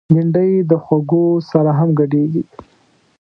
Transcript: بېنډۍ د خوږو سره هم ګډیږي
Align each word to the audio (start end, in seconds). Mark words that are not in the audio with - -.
بېنډۍ 0.13 0.51
د 0.69 0.71
خوږو 0.83 1.23
سره 1.49 1.71
هم 1.79 1.89
ګډیږي 1.99 2.43